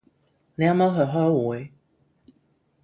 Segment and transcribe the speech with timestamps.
[0.55, 1.71] 你有冇去開會